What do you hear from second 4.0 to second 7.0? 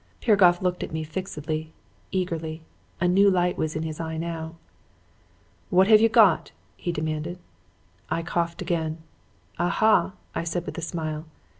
now. "'What have you got?' he